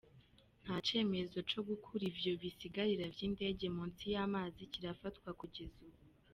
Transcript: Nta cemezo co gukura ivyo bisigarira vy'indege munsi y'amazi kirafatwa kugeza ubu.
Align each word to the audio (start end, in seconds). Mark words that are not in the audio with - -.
Nta 0.63 0.75
cemezo 0.89 1.37
co 1.49 1.59
gukura 1.67 2.03
ivyo 2.11 2.31
bisigarira 2.41 3.05
vy'indege 3.15 3.65
munsi 3.75 4.03
y'amazi 4.13 4.61
kirafatwa 4.73 5.29
kugeza 5.39 5.77
ubu. 5.87 6.01